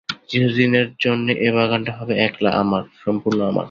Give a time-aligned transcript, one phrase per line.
[0.29, 3.59] কিছুদিনের জন্যে এ বাগানটা হবে একলা আমার, সম্পূর্ণ আমার।